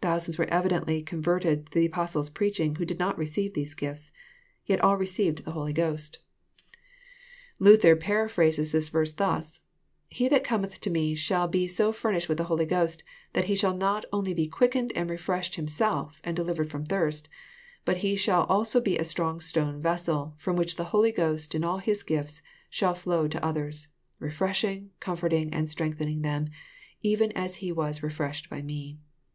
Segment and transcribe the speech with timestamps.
[0.00, 4.10] Thousands were evidently con rerted through the Apostles' preaching who did not receive these gifts.
[4.64, 6.20] Yet all received the Holy Ghost.
[6.70, 7.84] 48 EXPO8IT0RT THOUGHTS.
[7.84, 9.60] Luther paraphrases this Terse thus:
[10.08, 13.04] He that cometh to me shall be so fhrnished with the Holy Ghost,
[13.34, 17.28] that he shall not only be qalckeDed and refteshed himself and delivered from thirst,
[17.84, 21.62] bat he shall also be a 6tron«: stone vessel, from which the Holy Ghost in
[21.62, 22.40] all His gifts
[22.70, 23.88] shall flow to others,
[24.18, 26.48] reflreshin^, comforting, and strengthening them,
[27.02, 28.96] even as he was refreshed by me.